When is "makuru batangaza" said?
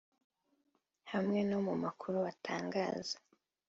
1.83-3.15